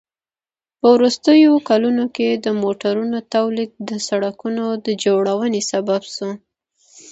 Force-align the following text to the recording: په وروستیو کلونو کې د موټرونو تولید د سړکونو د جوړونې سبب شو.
په 0.79 0.87
وروستیو 0.95 1.51
کلونو 1.69 2.05
کې 2.15 2.29
د 2.45 2.47
موټرونو 2.63 3.17
تولید 3.33 3.71
د 3.89 3.91
سړکونو 4.07 4.65
د 4.85 4.87
جوړونې 5.03 5.61
سبب 5.71 6.01
شو. 6.13 6.29